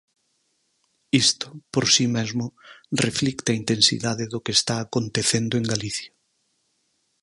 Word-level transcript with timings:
Isto, 1.25 1.47
por 1.73 1.85
si 1.95 2.05
mesmo, 2.17 2.45
reflicte 3.05 3.49
a 3.51 3.59
intensidade 3.61 4.25
do 4.31 4.39
que 4.45 4.53
está 4.59 4.75
acontecendo 4.79 5.53
en 5.59 5.65
Galicia. 5.73 6.11